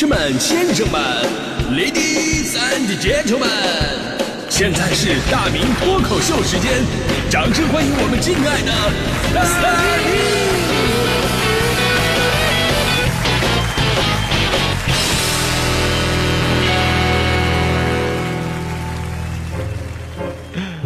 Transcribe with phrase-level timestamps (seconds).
[0.00, 1.02] 士们、先生们
[1.72, 3.48] ，Ladies and Gentlemen，
[4.48, 6.70] 现在是大明脱口秀时间，
[7.28, 8.70] 掌声欢迎我们敬爱的
[9.34, 9.42] 大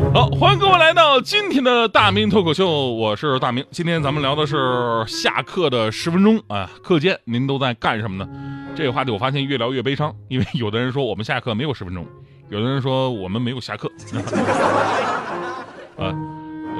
[0.07, 0.15] 明！
[0.15, 3.63] 好，欢迎各位来到今天的大明脱口秀，我是大明。
[3.71, 8.27] 今天咱们聊的是下课的十分钟啊，课间您都在干什么呢？
[8.75, 12.07] 这个话题我发现越聊越悲伤，因为有的人说我们下课没有十分钟，
[12.49, 13.91] 有的人说我们没有下课。
[15.99, 16.13] 啊，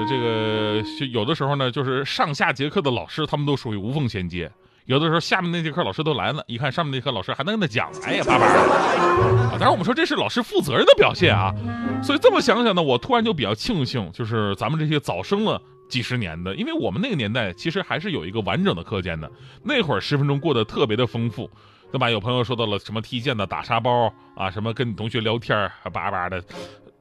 [0.09, 4.51] 这个有的时候呢，就是上下节课的老师他们都属于无缝衔接。
[4.85, 8.45] 有的时候下面那节课老师都来了，一看上面那节课老师还能跟他讲，哎呀，叭叭。
[8.45, 11.53] 啊，当然我们说这是老师负责任的表现啊。
[12.01, 19.31] 所以这么想想呢，我突然就比较庆幸，就是咱们这些早生了几十年的，因为我们那个年代其实还是有一个完整的课间的。
[19.63, 21.49] 那会儿十分钟过得特别的丰富，
[21.93, 22.09] 对吧？
[22.09, 26.43] 有朋友说到了什么踢毽子、打沙包啊，什么跟你同学聊天还叭叭的，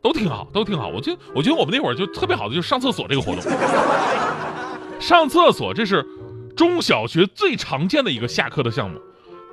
[0.03, 0.86] 都挺好，都挺好。
[0.89, 3.42] 我就我觉得我们那会儿就特别好的就是上厕所这个活动，
[5.00, 6.06] 上厕所这是。
[6.55, 9.00] 中小学最常见的一个下课的项目，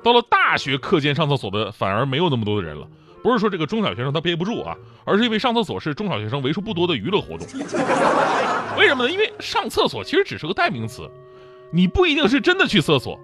[0.04, 2.86] 到了大学课间上厕所的反而没有那么多的人了。
[3.22, 7.46] 不是说这个中小学生他憋不住啊，而是因为上厕所是中小学生为数不多的娱乐活动。
[8.76, 9.10] 为什么呢？
[9.10, 11.10] 因为上厕所其实只是个代名词，
[11.72, 13.18] 你不一定是真的去厕所，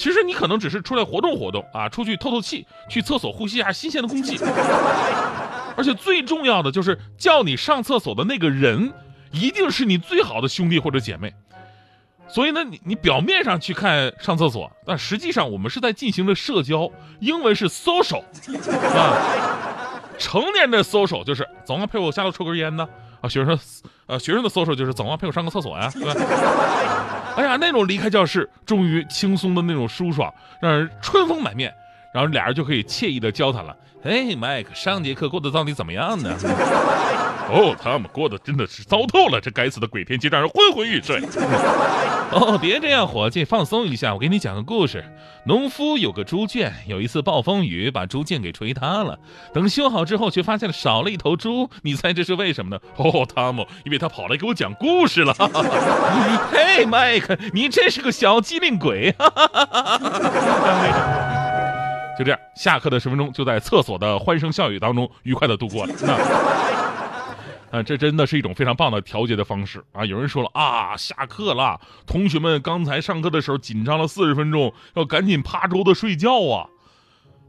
[0.00, 4.38] 其实你可能只是出来活动活动啊，出去透透气，去厕所呼吸一下新鲜的空气。
[5.76, 8.90] 而且最重要的就是叫你上厕所的那个人，
[9.30, 11.34] 一定是你最好的兄弟或者姐妹。
[12.28, 18.22] 所以呢，你你表面上去看上厕所，但实际上我们是在进行着社交，英文是 social，
[18.96, 22.88] 啊，成年的 social 就是走啊陪我下楼抽根烟呢，
[23.20, 23.58] 啊学生，
[24.06, 26.14] 呃学生的 social 就是走啊陪我上个厕所呀，对吧？
[27.40, 31.74] 哎呀，那种离开教室终于轻松的那种舒爽，让人春风满面，
[32.12, 33.74] 然后俩人就可以惬意的交谈了。
[34.02, 36.34] 哎，麦克，上节课过得到底怎么样呢？
[37.52, 41.20] 哦，他们过得真的是糟透了，这该死的鬼天气让人昏昏欲睡。
[42.30, 45.04] 哦，别这样，伙计，放松一下，我给你讲个故事。
[45.44, 49.18] 农夫有个猪圈，有一次暴风雨把猪圈给吹塌了。
[49.52, 51.68] 等修好之后，却发现了少了一头猪。
[51.82, 52.80] 你猜这是为什么呢？
[52.96, 55.34] 哦，汤姆，因为他跑来给我讲故事了。
[56.52, 59.12] 嘿，麦克，你真是个小机灵鬼。
[62.20, 65.94] 就这样，下课的十分钟就在厕所的欢声笑语当中愉快的度过了。
[67.70, 70.04] 啊， 这真的是一种非常棒的调节的方式啊！
[70.04, 76.68] 有人说了啊，下课了，同学们刚才上课的时候紧张了四十分钟，要赶紧趴桌子睡觉啊！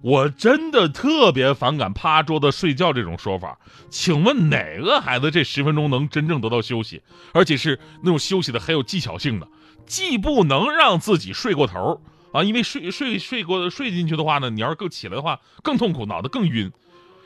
[0.01, 3.59] 我真的特别反感趴桌子睡觉这种说法。
[3.89, 7.01] 请问哪个孩子这十分钟能真正得到休息，
[7.33, 9.45] 而且是那种休息的很有技巧性的？
[9.85, 11.99] 既不能让自己睡过头
[12.33, 16.69] 啊，因为睡睡睡过睡进去的话呢，你要是够起来的话更痛苦，脑子更晕；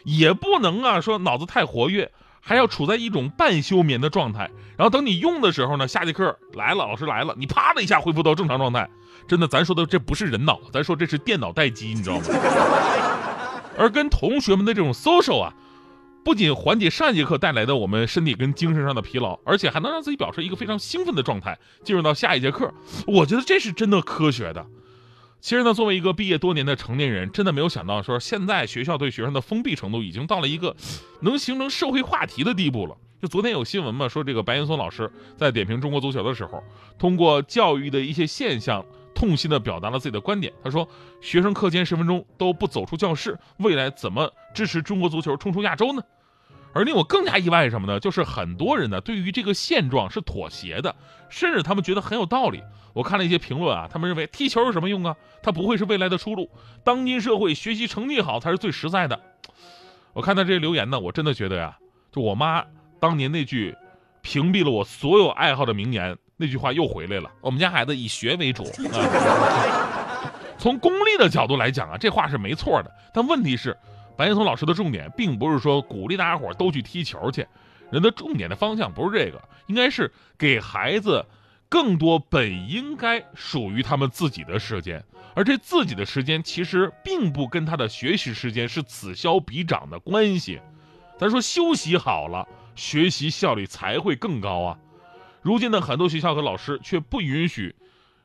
[0.03, 2.11] 也不能啊说脑子太活跃。
[2.47, 8.88] 还要处在一种半休眠的状态，然后等你用的时候呢，下节课来了，老师来了，你啪的一下恢复到正常状态。
[9.27, 12.25] 真的，咱说的这不是人脑，咱说这是电脑待机，你知道吗？
[13.79, 15.55] 而跟同学们的这种 social 啊，
[16.23, 22.71] 不仅缓解上一节课带来的我们身体跟精神上的疲劳，而且还能让自己保持一个非常兴奋的状态，进入到下一节课。
[23.07, 24.63] 我觉得这是真的科学的。
[25.45, 30.75] 其实呢，作为一个毕业多年的成年人，真的没有想到说现在学校对学生的封闭程度已经到了一个
[31.22, 32.97] 能形成社会话题的地步了。
[33.22, 35.07] 就昨天有新闻嘛，说这个白岩松老师
[35.38, 36.63] 在点评中国足球的时候，
[36.97, 38.83] 通过教育的一些现象，
[39.13, 40.51] 痛心的表达了自己的观点。
[40.63, 40.89] 他说，
[41.22, 46.01] 学生课间十分钟都不走出教室，未来怎么支持中国足球冲出亚洲呢？
[46.75, 48.02] 而令我更加意外是什么呢？
[48.02, 50.94] 就是很多人呢对于这个现状是妥协的，
[51.30, 52.62] 甚至他们觉得很有道理。
[52.94, 55.16] 我看了一些评论啊，他们认为踢球有什么用啊？
[55.41, 56.50] 它不会是未来的出路。
[56.84, 59.18] 当今社会学习成绩好才是最实在的。
[60.12, 61.78] 我看到这些留言呢，我真的觉得呀，
[62.12, 62.66] 就我妈
[63.00, 63.74] 当年那句
[64.22, 67.31] 屏蔽了我所有爱好的名言，那句话又回来了。
[67.40, 68.66] 我们家孩子以学为主。
[70.59, 72.92] 从功利的角度来讲啊，这话是没错的。
[73.13, 73.78] 但问题是。
[74.17, 77.45] 白岩松老师的重点并不是说鼓励大家伙都去踢球去，
[77.91, 81.25] 人的重点的方向不是这个，应该是给孩子
[81.67, 85.03] 更多本应该属于他们自己的时间，
[85.33, 90.61] 而这自己的时间其实并不跟他的学习时间是此消彼长的关系。
[91.18, 94.77] 咱说休息好了，学习效率才会更高啊。
[95.41, 97.75] 如今的很多学校和老师却不允许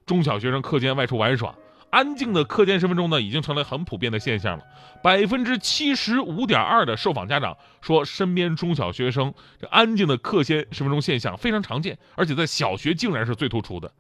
[0.07, 1.55] 中小学生课间外出玩耍。
[1.91, 4.65] 安静的课间十分钟呢，已经成了很普遍的现象了。
[5.03, 13.93] 百分之七十五点二的受访家长说，身边中小学生这安静的课间十分钟现象非常常见，而且在小学竟然是最突出的。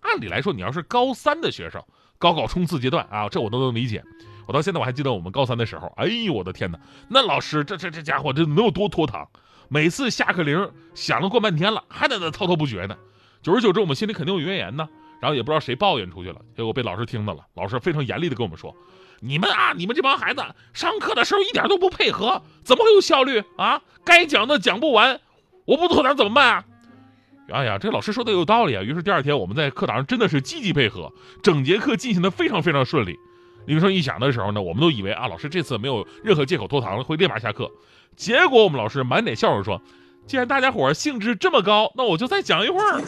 [0.00, 1.82] 按理来说，你要是高三的学生，
[2.18, 4.02] 高考冲刺阶段啊，这我都能理解。
[4.46, 6.78] 我到现在我还记得我们高三的时候，哎呦我的天哪，
[7.08, 9.28] 那老师这这这家伙这能有多拖堂？
[9.68, 12.96] 每次下课铃响了过半天了，还在那滔滔不绝呢。
[13.42, 14.88] 久而久之，我们心里肯定有怨言呢。
[15.20, 17.44] 然后也不知道谁抱怨出去了，结果被老师听到了。
[17.54, 18.74] 老师非常严厉的跟我们说
[19.20, 20.42] ：“你们啊，你们这帮孩子
[20.72, 23.82] 上课的时候一点都不配合，怎么会有效率啊？
[24.04, 25.20] 该讲的讲不完，
[25.64, 26.64] 我不拖堂怎么办啊？”
[27.50, 28.82] 哎呀，这老师说的有道理啊。
[28.82, 31.12] 于是第二天我们在课堂上真的是积极配合，
[31.42, 33.16] 整节课进行的非常非常顺利。
[33.66, 37.70] 铃声一响的时候呢，我们都以为啊，老师这次没有任何借口拖堂了，会立马下课。
[38.16, 39.80] 结果我们老师满脸笑容说
[40.26, 43.02] ：“既然大家伙兴致这么高，那我就再讲一会儿。”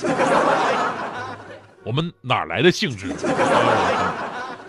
[1.84, 3.12] 我们哪来的兴致？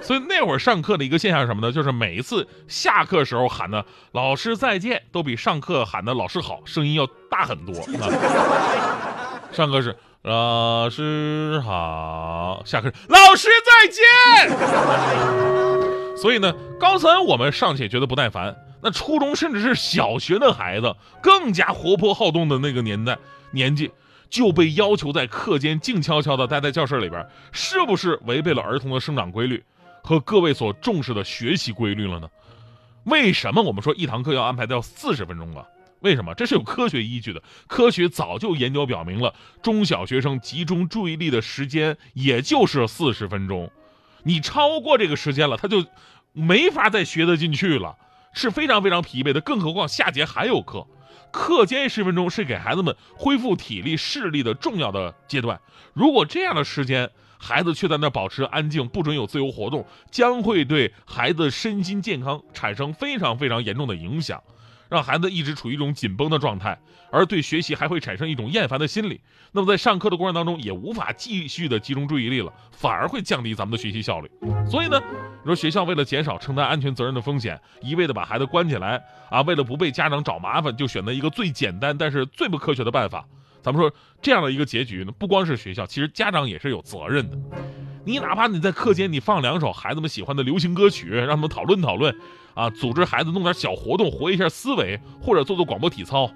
[0.02, 1.72] 所以那会儿上课的一个现象是什么呢？
[1.72, 7.76] 就是每一次下课时候喊的“老师再见”，都比上课喊的“老师好”声音要大很多。
[9.54, 14.58] 上课是“老师好”，下课“老师再见”。
[16.18, 23.20] 所以呢，高三我们尚且觉得不耐烦，那初中甚至是小学的孩子，更加活泼好动的那个年代
[23.52, 23.92] 年纪。
[24.32, 29.64] 就被要求在课间静悄悄地待在教室里边，是不是违背了儿童的生长规律
[30.02, 32.30] 和各位所重视的学习规律了呢？
[33.04, 35.66] 为什么我们说一堂课要安排到四十分钟啊？
[36.00, 36.34] 为什么？
[36.34, 37.44] 这是有科学依据的。
[37.68, 43.70] 科学早就研究表明了，中小学生集中注意力的时间也就是四十分钟，
[44.24, 45.86] 你超过这个时间了，他就
[46.32, 47.98] 没法再学得进去了，
[48.34, 49.42] 是非常非常疲惫的。
[49.42, 50.88] 更何况下节还有课。
[51.32, 55.60] 课间十分钟是给孩子们恢复体力、视力的重要的阶段。
[55.94, 64.42] 如果这样的时间，孩子却在那保持安静，不准有自由活动，将会对孩子身心健康产生非常非常严重的影响。
[64.92, 66.78] 让孩子一直处于一种紧绷的状态，
[67.10, 69.22] 而对学习还会产生一种厌烦的心理。
[69.54, 74.30] 那么在上课的过程当中，也无法继续的集中注意力了，反而会降低咱们的学习效率。
[74.70, 75.02] 所以呢，
[75.44, 83.26] 你说学校为了减少承担安全责任的风险，一味的把孩子关起来啊，为了不被家长找麻烦，就选择一个最简单但是最不科学的办法。
[83.62, 83.90] 咱们说
[84.22, 87.38] 这样的一个结局呢，不光是学校，其实家长也是有责任的。
[88.04, 92.14] 你哪怕你在课间你放两首孩子们喜欢的流行歌曲，让他们讨论讨论，
[92.54, 96.30] 啊，组织孩子弄点小活动，活一下思维，或者做做广播体操。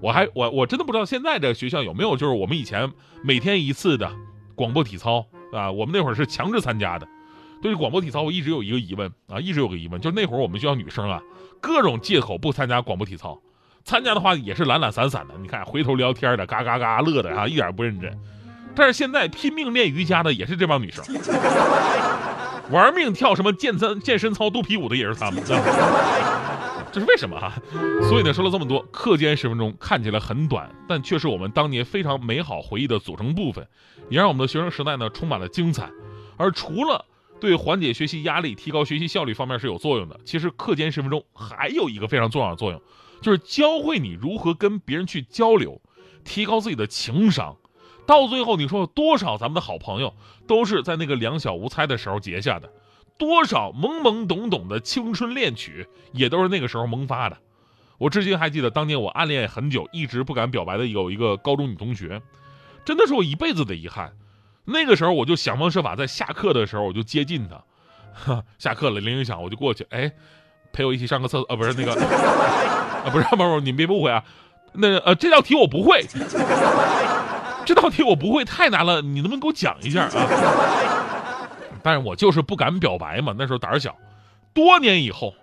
[0.00, 2.90] 我还我我真的不知道现在的学校有没有，就是我们以前
[3.22, 4.10] 每天一次的
[4.54, 7.08] 广播体操啊，我们那会儿是强制参加的。
[7.62, 11.20] 对于广播体操，我一直有一个疑问啊，一直有个疑问，就是那会儿我们学校女生啊，
[11.60, 13.40] 各种借口不参加广播体操，
[13.82, 18.16] 参加的话也是懒懒散散的，你看回头聊天的，嘎嘎嘎乐的啊，一点不认真。
[18.74, 21.02] 但是现在拼命练瑜伽的也是这帮女生，
[22.70, 25.42] 玩命跳什么健身健身操、肚皮舞的也是他们，
[26.92, 27.52] 这是为什么哈？
[28.08, 33.66] 所以呢，说了这么多，课间十分钟看起来很短，但却是我们当年非常美好回忆的组成部分，
[34.08, 35.90] 也让我们的学生时代呢充满了精彩。
[36.36, 37.04] 而除了
[37.40, 42.80] 对缓解学习压力、提高学习效率方面是有作用的，其实课间十分钟还有一个非常重要的作用，
[43.20, 45.80] 就是教会你如何跟别人去交流，
[46.24, 47.56] 提高自己的情商。
[48.06, 50.14] 到最后，你说多少咱们的好朋友
[50.46, 52.70] 都是在那个两小无猜的时候结下的？
[53.18, 57.38] 多少懵懵懂懂的青春恋曲也都是那个时候萌发的。
[57.98, 62.20] 我至今还记得当年我暗恋很久，一直不敢表白的有一个高中女同学，
[62.84, 64.12] 真的是我一辈子的遗憾。
[64.66, 70.12] 那个时候我就想方设法在下课的时候我就接近她，下课了铃一响我就过去，哎，
[70.72, 74.22] 陪我一起上个厕所啊，不是那个 啊，不是不是，你别误会啊，
[74.74, 76.04] 那呃这道题我不会。
[77.66, 81.48] 这道题我不会，太难了，你能不能给我讲一下啊？
[81.82, 83.94] 但是我就是不敢表白嘛，那时候胆儿小。
[84.54, 85.34] 多年以后，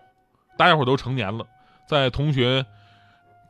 [0.57, 1.45] 大家伙都成年了，
[1.85, 2.65] 在同学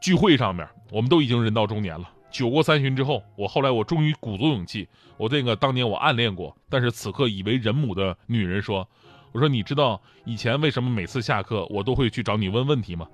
[0.01, 2.09] 聚会上面，我们都已经人到中年了。
[2.31, 8.89] 酒过三巡之后，我后来我终于鼓足勇气，我这个当年我暗恋过，但是此刻已为人母的女人说
[9.31, 13.07] ：“我说你知道以前为什么每次下课我都会去找你问问题吗？”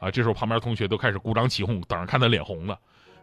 [0.00, 2.78] 啊，这时候旁边同学都开始鼓掌起哄，等着看他脸红了。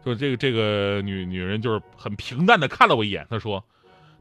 [0.05, 3.63] 就这个这个女女人就是很平淡的看了我一眼，她说：“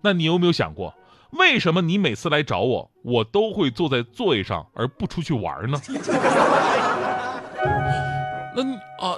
[0.02, 0.94] 那你有没有想过，
[1.30, 5.80] 为什么你每次来找我，我都会坐在座位上而不出去玩呢？”
[8.54, 9.16] 那你啊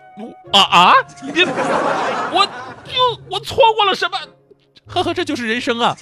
[0.52, 0.94] 啊啊！
[1.22, 2.46] 你我
[2.84, 2.92] 就
[3.28, 4.16] 我错过了什么？
[4.86, 5.96] 呵呵，这就是人生啊！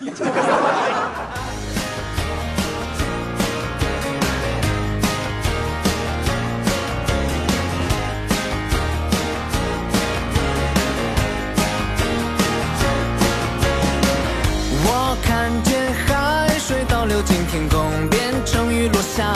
[17.06, 19.32] 流进天空变成雨落下，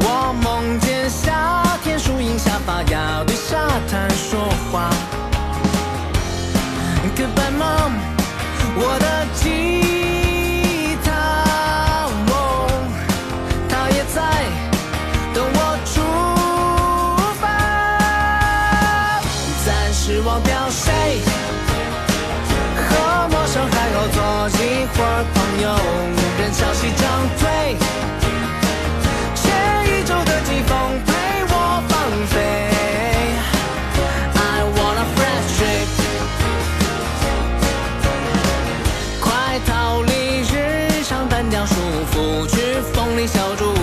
[0.00, 3.56] 我梦见夏天树荫下发芽，对沙
[3.90, 4.90] 滩说话
[7.16, 7.92] ，good bye mom。
[8.76, 11.10] 我的吉他
[12.26, 12.34] 梦，
[13.68, 14.20] 他也在
[15.32, 15.94] 等我出
[17.40, 17.42] 发，
[19.64, 21.22] 暂时忘掉谁，
[22.76, 24.18] 和陌生海鸥做
[24.62, 24.62] 一
[24.96, 25.24] 会儿。
[42.06, 42.56] 拂去
[42.92, 43.73] 风里小竹。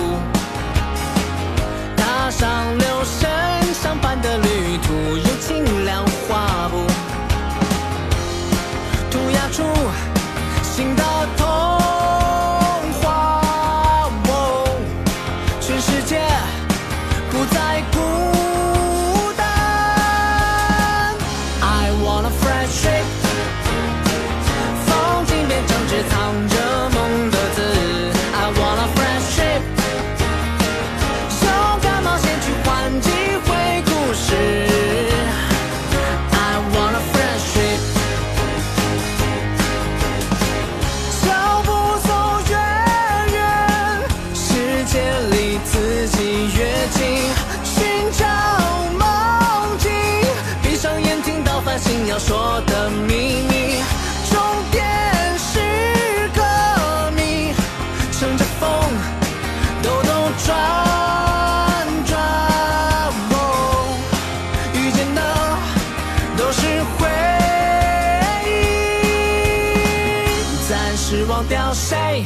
[71.48, 72.24] 掉谁，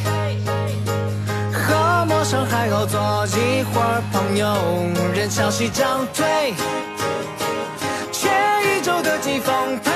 [1.52, 4.56] 和陌生海鸥做一会儿朋友，
[5.14, 6.54] 任潮西涨退，
[8.12, 8.28] 缺
[8.64, 9.95] 一周的季风。